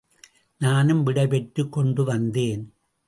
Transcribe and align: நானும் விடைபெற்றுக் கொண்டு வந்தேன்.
நானும் 0.57 1.03
விடைபெற்றுக் 1.03 1.71
கொண்டு 1.71 2.03
வந்தேன். 2.03 2.63